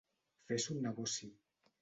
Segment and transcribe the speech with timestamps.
[0.51, 1.31] Fer son negoci.